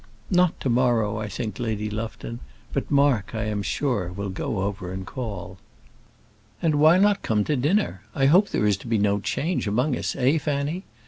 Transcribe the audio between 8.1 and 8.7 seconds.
I hope there